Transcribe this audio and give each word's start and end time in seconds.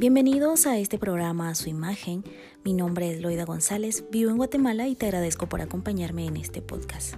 Bienvenidos 0.00 0.64
a 0.64 0.78
este 0.78 0.96
programa 0.96 1.50
a 1.50 1.54
su 1.54 1.68
imagen. 1.68 2.24
Mi 2.64 2.72
nombre 2.72 3.12
es 3.12 3.20
Loida 3.20 3.44
González, 3.44 4.02
vivo 4.10 4.30
en 4.30 4.38
Guatemala 4.38 4.88
y 4.88 4.94
te 4.94 5.04
agradezco 5.04 5.46
por 5.46 5.60
acompañarme 5.60 6.24
en 6.24 6.38
este 6.38 6.62
podcast. 6.62 7.16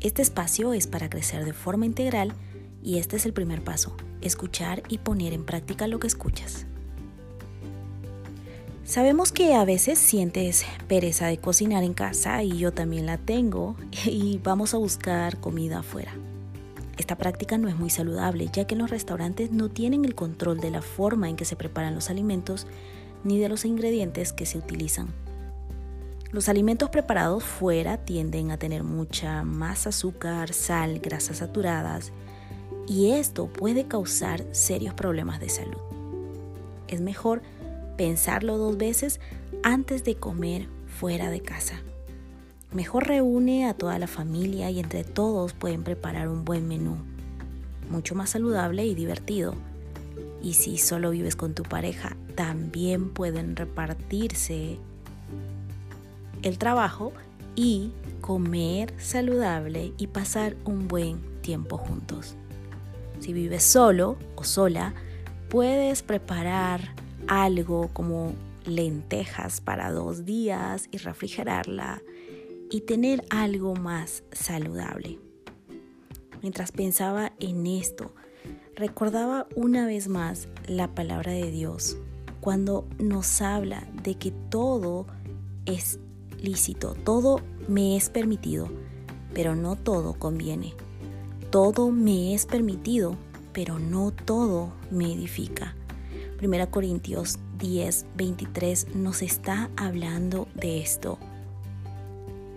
Este 0.00 0.22
espacio 0.22 0.72
es 0.72 0.86
para 0.86 1.10
crecer 1.10 1.44
de 1.44 1.52
forma 1.52 1.84
integral 1.84 2.32
y 2.82 2.96
este 2.96 3.16
es 3.16 3.26
el 3.26 3.34
primer 3.34 3.62
paso, 3.62 3.94
escuchar 4.22 4.84
y 4.88 4.96
poner 4.96 5.34
en 5.34 5.44
práctica 5.44 5.86
lo 5.86 5.98
que 5.98 6.06
escuchas. 6.06 6.64
Sabemos 8.84 9.30
que 9.30 9.52
a 9.52 9.66
veces 9.66 9.98
sientes 9.98 10.64
pereza 10.88 11.26
de 11.26 11.36
cocinar 11.36 11.84
en 11.84 11.92
casa 11.92 12.42
y 12.42 12.56
yo 12.56 12.72
también 12.72 13.04
la 13.04 13.18
tengo 13.18 13.76
y 14.06 14.40
vamos 14.42 14.72
a 14.72 14.78
buscar 14.78 15.40
comida 15.40 15.80
afuera. 15.80 16.14
Esta 16.96 17.16
práctica 17.16 17.58
no 17.58 17.68
es 17.68 17.76
muy 17.76 17.90
saludable, 17.90 18.48
ya 18.52 18.66
que 18.66 18.76
los 18.76 18.90
restaurantes 18.90 19.50
no 19.50 19.68
tienen 19.68 20.04
el 20.04 20.14
control 20.14 20.60
de 20.60 20.70
la 20.70 20.82
forma 20.82 21.28
en 21.28 21.36
que 21.36 21.44
se 21.44 21.56
preparan 21.56 21.94
los 21.94 22.08
alimentos 22.08 22.66
ni 23.22 23.38
de 23.38 23.48
los 23.48 23.64
ingredientes 23.64 24.32
que 24.32 24.46
se 24.46 24.58
utilizan. 24.58 25.08
Los 26.32 26.48
alimentos 26.48 26.90
preparados 26.90 27.44
fuera 27.44 27.98
tienden 27.98 28.50
a 28.50 28.58
tener 28.58 28.82
mucha 28.82 29.42
más 29.42 29.86
azúcar, 29.86 30.52
sal, 30.52 30.98
grasas 30.98 31.38
saturadas 31.38 32.12
y 32.88 33.10
esto 33.12 33.46
puede 33.46 33.86
causar 33.86 34.44
serios 34.52 34.94
problemas 34.94 35.40
de 35.40 35.48
salud. 35.48 35.80
Es 36.88 37.00
mejor 37.00 37.42
pensarlo 37.96 38.58
dos 38.58 38.76
veces 38.76 39.20
antes 39.62 40.04
de 40.04 40.16
comer 40.16 40.68
fuera 40.86 41.30
de 41.30 41.40
casa. 41.40 41.82
Mejor 42.76 43.08
reúne 43.08 43.66
a 43.66 43.72
toda 43.72 43.98
la 43.98 44.06
familia 44.06 44.70
y 44.70 44.80
entre 44.80 45.02
todos 45.02 45.54
pueden 45.54 45.82
preparar 45.82 46.28
un 46.28 46.44
buen 46.44 46.68
menú, 46.68 46.98
mucho 47.88 48.14
más 48.14 48.28
saludable 48.28 48.84
y 48.84 48.94
divertido. 48.94 49.54
Y 50.42 50.52
si 50.52 50.76
solo 50.76 51.08
vives 51.08 51.36
con 51.36 51.54
tu 51.54 51.62
pareja, 51.62 52.18
también 52.34 53.08
pueden 53.08 53.56
repartirse 53.56 54.76
el 56.42 56.58
trabajo 56.58 57.14
y 57.54 57.92
comer 58.20 58.92
saludable 58.98 59.94
y 59.96 60.08
pasar 60.08 60.54
un 60.66 60.86
buen 60.86 61.40
tiempo 61.40 61.78
juntos. 61.78 62.36
Si 63.20 63.32
vives 63.32 63.62
solo 63.62 64.18
o 64.34 64.44
sola, 64.44 64.92
puedes 65.48 66.02
preparar 66.02 66.94
algo 67.26 67.88
como 67.94 68.34
lentejas 68.66 69.62
para 69.62 69.90
dos 69.90 70.26
días 70.26 70.90
y 70.92 70.98
refrigerarla 70.98 72.02
y 72.70 72.82
tener 72.82 73.24
algo 73.30 73.74
más 73.74 74.24
saludable. 74.32 75.18
Mientras 76.42 76.72
pensaba 76.72 77.32
en 77.40 77.66
esto, 77.66 78.14
recordaba 78.74 79.46
una 79.56 79.86
vez 79.86 80.08
más 80.08 80.48
la 80.66 80.94
palabra 80.94 81.32
de 81.32 81.50
Dios 81.50 81.96
cuando 82.46 82.86
nos 82.98 83.42
habla 83.42 83.88
de 84.04 84.14
que 84.14 84.30
todo 84.30 85.04
es 85.64 85.98
lícito, 86.40 86.94
todo 86.94 87.40
me 87.66 87.96
es 87.96 88.08
permitido, 88.08 88.68
pero 89.34 89.56
no 89.56 89.74
todo 89.74 90.14
conviene. 90.14 90.74
Todo 91.50 91.90
me 91.90 92.34
es 92.34 92.46
permitido, 92.46 93.16
pero 93.52 93.80
no 93.80 94.12
todo 94.12 94.72
me 94.92 95.12
edifica. 95.12 95.74
Primera 96.36 96.70
Corintios 96.70 97.40
10, 97.58 98.06
23 98.16 98.94
nos 98.94 99.22
está 99.22 99.68
hablando 99.76 100.46
de 100.54 100.80
esto. 100.80 101.18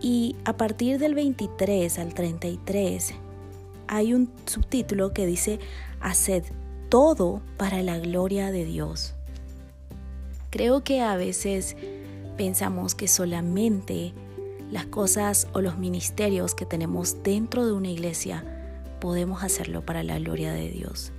Y 0.00 0.36
a 0.44 0.56
partir 0.56 0.98
del 0.98 1.14
23 1.14 1.98
al 1.98 2.14
33 2.14 3.14
hay 3.88 4.14
un 4.14 4.30
subtítulo 4.46 5.12
que 5.12 5.26
dice, 5.26 5.58
haced 6.00 6.44
todo 6.88 7.42
para 7.56 7.82
la 7.82 7.98
gloria 7.98 8.50
de 8.50 8.64
Dios. 8.64 9.14
Creo 10.50 10.84
que 10.84 11.00
a 11.00 11.16
veces 11.16 11.76
pensamos 12.36 12.94
que 12.94 13.08
solamente 13.08 14.12
las 14.70 14.86
cosas 14.86 15.48
o 15.52 15.60
los 15.60 15.78
ministerios 15.78 16.54
que 16.54 16.66
tenemos 16.66 17.22
dentro 17.22 17.66
de 17.66 17.72
una 17.72 17.88
iglesia 17.88 18.44
podemos 19.00 19.42
hacerlo 19.42 19.84
para 19.84 20.02
la 20.02 20.18
gloria 20.18 20.52
de 20.52 20.70
Dios. 20.70 21.12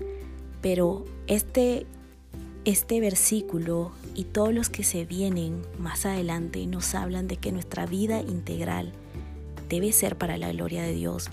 Pero 0.61 1.06
este 1.28 1.85
este 2.66 3.00
versículo 3.00 3.92
y 4.16 4.25
todos 4.25 4.53
los 4.53 4.70
que 4.70 4.84
se 4.84 5.06
vienen 5.06 5.62
más 5.78 6.06
adelante 6.06 6.66
nos 6.68 6.94
hablan 6.94 7.28
de 7.28 7.38
que 7.38 7.52
nuestra 7.52 7.86
vida 7.86 8.22
integral 8.22 8.92
debe 9.70 9.92
ser 9.92 10.18
para 10.18 10.38
la 10.38 10.52
gloria 10.52 10.84
de 10.84 10.94
Dios, 10.94 11.30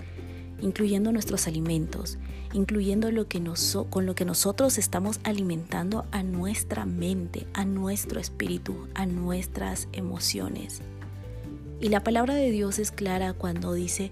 incluyendo 0.61 1.11
nuestros 1.11 1.47
alimentos, 1.47 2.17
incluyendo 2.53 3.11
lo 3.11 3.27
que 3.27 3.43
con 3.89 4.05
lo 4.05 4.15
que 4.15 4.25
nosotros 4.25 4.77
estamos 4.77 5.19
alimentando 5.23 6.05
a 6.11 6.23
nuestra 6.23 6.85
mente, 6.85 7.45
a 7.53 7.65
nuestro 7.65 8.19
espíritu, 8.19 8.87
a 8.93 9.05
nuestras 9.05 9.87
emociones. 9.91 10.81
Y 11.81 11.89
la 11.89 12.03
palabra 12.03 12.35
de 12.35 12.51
Dios 12.51 12.79
es 12.79 12.91
clara 12.91 13.33
cuando 13.33 13.73
dice, 13.73 14.11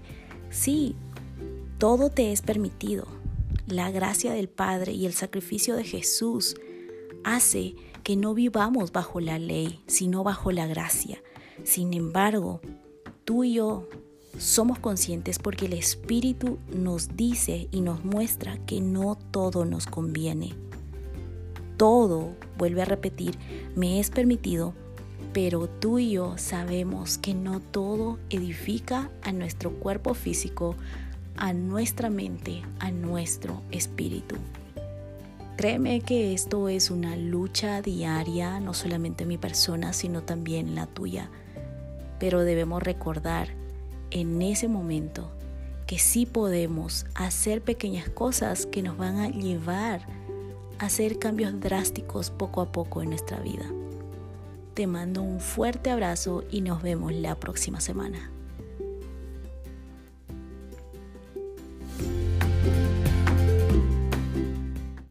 sí, 0.50 0.94
todo 1.78 2.10
te 2.10 2.32
es 2.32 2.42
permitido. 2.42 3.06
La 3.66 3.90
gracia 3.90 4.32
del 4.32 4.48
Padre 4.48 4.92
y 4.92 5.06
el 5.06 5.12
sacrificio 5.12 5.74
de 5.74 5.82
Jesús 5.82 6.56
hace 7.26 7.74
que 8.04 8.16
no 8.16 8.34
vivamos 8.34 8.92
bajo 8.92 9.18
la 9.20 9.38
ley, 9.38 9.80
sino 9.88 10.22
bajo 10.22 10.52
la 10.52 10.68
gracia. 10.68 11.20
Sin 11.64 11.92
embargo, 11.92 12.60
tú 13.24 13.42
y 13.42 13.54
yo 13.54 13.88
somos 14.38 14.78
conscientes 14.78 15.40
porque 15.40 15.66
el 15.66 15.72
Espíritu 15.72 16.58
nos 16.72 17.16
dice 17.16 17.68
y 17.72 17.80
nos 17.80 18.04
muestra 18.04 18.58
que 18.64 18.80
no 18.80 19.18
todo 19.32 19.64
nos 19.64 19.86
conviene. 19.86 20.54
Todo, 21.76 22.36
vuelve 22.56 22.82
a 22.82 22.86
repetir, 22.86 23.36
me 23.74 23.98
es 23.98 24.10
permitido, 24.10 24.72
pero 25.32 25.68
tú 25.68 25.98
y 25.98 26.12
yo 26.12 26.38
sabemos 26.38 27.18
que 27.18 27.34
no 27.34 27.58
todo 27.58 28.20
edifica 28.30 29.10
a 29.22 29.32
nuestro 29.32 29.72
cuerpo 29.72 30.14
físico, 30.14 30.76
a 31.36 31.52
nuestra 31.52 32.08
mente, 32.08 32.62
a 32.78 32.92
nuestro 32.92 33.62
espíritu. 33.72 34.36
Créeme 35.56 36.02
que 36.02 36.34
esto 36.34 36.68
es 36.68 36.90
una 36.90 37.16
lucha 37.16 37.80
diaria, 37.80 38.60
no 38.60 38.74
solamente 38.74 39.24
mi 39.24 39.38
persona, 39.38 39.94
sino 39.94 40.22
también 40.22 40.74
la 40.74 40.86
tuya. 40.86 41.30
Pero 42.18 42.42
debemos 42.42 42.82
recordar 42.82 43.48
en 44.10 44.42
ese 44.42 44.68
momento 44.68 45.30
que 45.86 45.98
sí 45.98 46.26
podemos 46.26 47.06
hacer 47.14 47.62
pequeñas 47.62 48.10
cosas 48.10 48.66
que 48.66 48.82
nos 48.82 48.98
van 48.98 49.18
a 49.18 49.30
llevar 49.30 50.06
a 50.78 50.86
hacer 50.86 51.18
cambios 51.18 51.58
drásticos 51.58 52.30
poco 52.30 52.60
a 52.60 52.70
poco 52.70 53.00
en 53.00 53.10
nuestra 53.10 53.40
vida. 53.40 53.64
Te 54.74 54.86
mando 54.86 55.22
un 55.22 55.40
fuerte 55.40 55.90
abrazo 55.90 56.44
y 56.50 56.60
nos 56.60 56.82
vemos 56.82 57.14
la 57.14 57.34
próxima 57.36 57.80
semana. 57.80 58.35